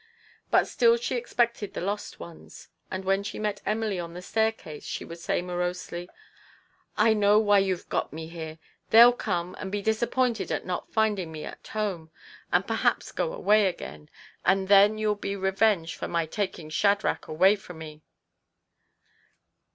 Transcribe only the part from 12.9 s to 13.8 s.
go away TO